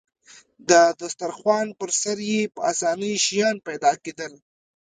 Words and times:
د 0.69 0.71
دسترخوان 1.01 1.67
پر 1.79 1.89
سر 2.01 2.17
يې 2.29 2.41
په 2.53 2.59
اسانۍ 2.71 3.13
شیان 3.25 3.55
پیدا 3.67 3.91
کېدل. 4.03 4.33